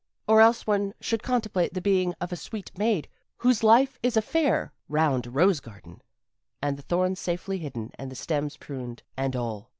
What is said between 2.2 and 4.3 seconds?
a sweet maid whose life is a